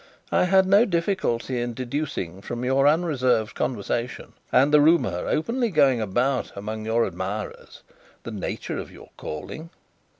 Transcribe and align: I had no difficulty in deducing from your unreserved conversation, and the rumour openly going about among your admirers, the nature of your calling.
I 0.31 0.45
had 0.45 0.65
no 0.65 0.83
difficulty 0.85 1.61
in 1.61 1.75
deducing 1.75 2.41
from 2.41 2.65
your 2.65 2.87
unreserved 2.87 3.53
conversation, 3.53 4.33
and 4.51 4.73
the 4.73 4.81
rumour 4.81 5.27
openly 5.27 5.69
going 5.69 6.01
about 6.01 6.51
among 6.57 6.85
your 6.87 7.05
admirers, 7.05 7.83
the 8.23 8.31
nature 8.31 8.79
of 8.79 8.91
your 8.91 9.11
calling. 9.15 9.69